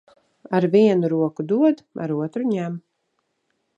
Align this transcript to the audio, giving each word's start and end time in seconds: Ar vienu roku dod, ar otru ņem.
Ar 0.59 0.65
vienu 0.75 1.11
roku 1.13 1.45
dod, 1.51 1.85
ar 2.07 2.15
otru 2.25 2.49
ņem. 2.55 2.81